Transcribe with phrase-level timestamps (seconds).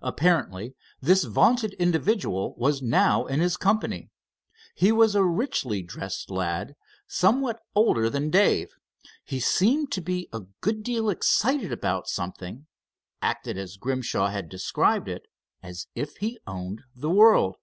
[0.00, 4.08] Apparently this vaunted individual was now in his company.
[4.76, 6.76] He was a richly dressed lad,
[7.08, 8.68] somewhat older than Dave.
[9.24, 12.68] He seemed to be a good deal excited about something;
[13.20, 15.26] acted, as Grimshaw had described it,
[15.60, 17.56] as if he owned the world.